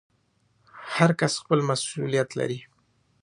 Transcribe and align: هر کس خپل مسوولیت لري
هر 0.95 1.11
کس 1.19 1.33
خپل 1.41 1.59
مسوولیت 1.69 2.29
لري 2.39 2.59